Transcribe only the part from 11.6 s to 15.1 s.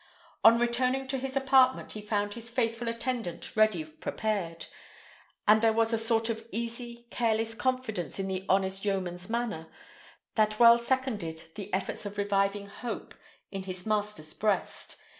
efforts of reviving hope in his master's breast.